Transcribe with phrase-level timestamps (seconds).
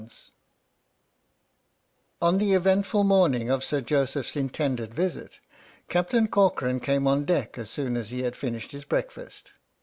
[0.01, 0.31] "PINAFORE"
[2.23, 5.39] On the eventful morning of Sir Joseph's intended visit,
[5.89, 9.53] Captain Corcoran came on deck as soon as he had finished his breakfast.